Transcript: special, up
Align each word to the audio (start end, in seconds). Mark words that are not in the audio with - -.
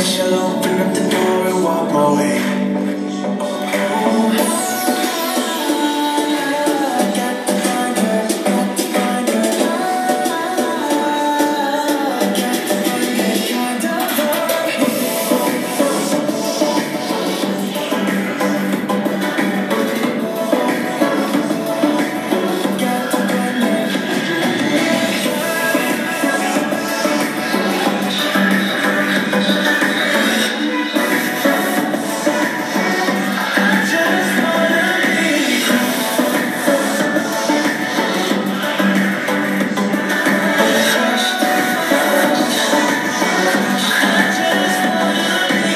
special, 0.00 0.34
up 0.34 0.87